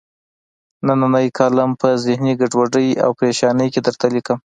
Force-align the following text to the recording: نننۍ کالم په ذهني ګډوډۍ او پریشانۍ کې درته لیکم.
نننۍ 0.85 1.27
کالم 1.37 1.71
په 1.81 1.89
ذهني 2.05 2.33
ګډوډۍ 2.39 2.87
او 3.03 3.09
پریشانۍ 3.19 3.67
کې 3.73 3.79
درته 3.87 4.05
لیکم. 4.15 4.37